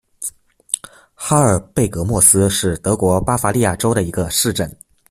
[1.13, 4.75] 哈尔贝格莫斯是德国巴伐利亚州的一个市镇。